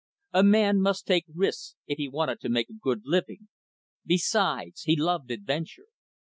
[0.33, 3.49] A man must take risks, if he wanted to make a good living.
[4.03, 5.89] Besides, he loved adventure.